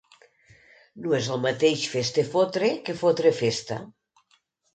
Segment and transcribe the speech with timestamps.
[1.03, 3.79] No és el mateix fes-te fotre que fotre festa.